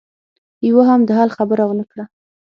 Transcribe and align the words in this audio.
يوه 0.67 0.83
هم 0.89 1.01
د 1.07 1.09
حل 1.17 1.29
خبره 1.37 1.63
ونه 1.67 1.85
کړه. 1.91 2.05